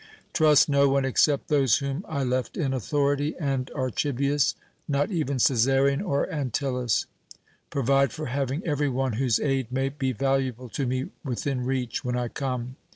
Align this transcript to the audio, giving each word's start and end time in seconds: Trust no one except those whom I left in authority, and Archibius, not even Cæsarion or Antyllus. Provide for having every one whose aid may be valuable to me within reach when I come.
Trust 0.33 0.67
no 0.67 0.89
one 0.89 1.05
except 1.05 1.47
those 1.47 1.77
whom 1.77 2.03
I 2.09 2.23
left 2.23 2.57
in 2.57 2.73
authority, 2.73 3.35
and 3.39 3.69
Archibius, 3.75 4.55
not 4.87 5.11
even 5.11 5.37
Cæsarion 5.37 6.03
or 6.03 6.25
Antyllus. 6.31 7.05
Provide 7.69 8.11
for 8.11 8.25
having 8.25 8.65
every 8.65 8.89
one 8.89 9.13
whose 9.13 9.39
aid 9.39 9.71
may 9.71 9.89
be 9.89 10.11
valuable 10.11 10.69
to 10.69 10.87
me 10.87 11.11
within 11.23 11.63
reach 11.63 12.03
when 12.03 12.17
I 12.17 12.29
come. 12.29 12.77